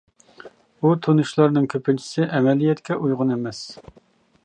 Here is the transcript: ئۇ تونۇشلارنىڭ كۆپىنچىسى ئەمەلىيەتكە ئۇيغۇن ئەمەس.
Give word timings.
ئۇ 0.85 0.93
تونۇشلارنىڭ 1.07 1.69
كۆپىنچىسى 1.75 2.27
ئەمەلىيەتكە 2.39 2.99
ئۇيغۇن 3.01 3.37
ئەمەس. 3.37 3.65